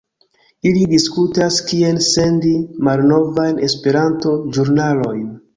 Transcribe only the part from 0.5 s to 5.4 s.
Ili diskutas kien sendi malnovajn Esperanto-ĵurnalojn